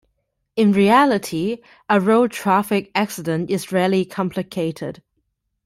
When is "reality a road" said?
0.71-2.31